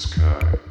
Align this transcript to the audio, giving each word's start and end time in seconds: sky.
sky. 0.00 0.67